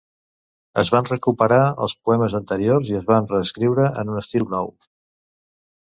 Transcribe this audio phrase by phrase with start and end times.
[0.83, 4.77] Es van "recuperar" els poemes anteriors i es van reescriure en un estil nou.